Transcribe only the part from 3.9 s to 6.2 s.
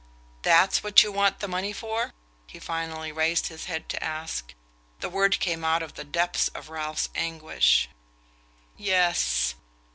ask. The word came out of the